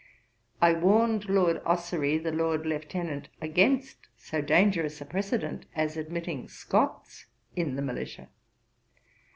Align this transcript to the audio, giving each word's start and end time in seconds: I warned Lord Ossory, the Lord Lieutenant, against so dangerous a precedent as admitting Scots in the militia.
I 0.63 0.73
warned 0.73 1.29
Lord 1.29 1.61
Ossory, 1.63 2.17
the 2.17 2.31
Lord 2.31 2.65
Lieutenant, 2.65 3.29
against 3.39 4.07
so 4.17 4.41
dangerous 4.41 4.99
a 4.99 5.05
precedent 5.05 5.67
as 5.75 5.95
admitting 5.95 6.47
Scots 6.49 7.27
in 7.55 7.75
the 7.75 7.83
militia. 7.83 8.27